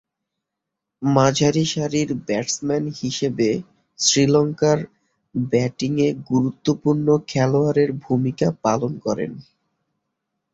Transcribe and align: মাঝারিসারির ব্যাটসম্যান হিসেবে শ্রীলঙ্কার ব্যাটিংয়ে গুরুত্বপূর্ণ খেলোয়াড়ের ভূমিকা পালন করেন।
মাঝারিসারির 1.01 2.09
ব্যাটসম্যান 2.27 2.85
হিসেবে 3.01 3.49
শ্রীলঙ্কার 3.99 4.79
ব্যাটিংয়ে 5.35 6.09
গুরুত্বপূর্ণ 6.29 7.07
খেলোয়াড়ের 7.27 7.89
ভূমিকা 8.03 8.47
পালন 8.63 8.91
করেন। 9.05 9.31